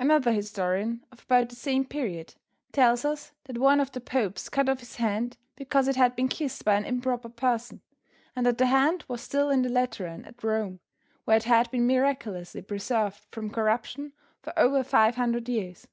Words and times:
Another 0.00 0.32
historian 0.32 1.06
of 1.12 1.22
about 1.22 1.48
the 1.48 1.54
same 1.54 1.84
period, 1.84 2.34
tells 2.72 3.04
us 3.04 3.30
that 3.44 3.56
one 3.58 3.78
of 3.78 3.92
the 3.92 4.00
popes 4.00 4.48
cut 4.48 4.68
off 4.68 4.80
his 4.80 4.96
hand 4.96 5.36
because 5.54 5.86
it 5.86 5.94
had 5.94 6.16
been 6.16 6.26
kissed 6.26 6.64
by 6.64 6.74
an 6.74 6.84
improper 6.84 7.28
person, 7.28 7.80
and 8.34 8.44
that 8.44 8.58
the 8.58 8.66
hand 8.66 9.04
was 9.06 9.20
still 9.20 9.48
in 9.48 9.62
the 9.62 9.68
Lateran 9.68 10.24
at 10.24 10.42
Rome, 10.42 10.80
where 11.24 11.36
it 11.36 11.44
had 11.44 11.70
been 11.70 11.86
miraculously 11.86 12.62
preserved 12.62 13.20
from 13.30 13.48
corruption 13.48 14.12
for 14.42 14.52
over 14.58 14.82
five 14.82 15.14
hundred 15.14 15.48
years. 15.48 15.86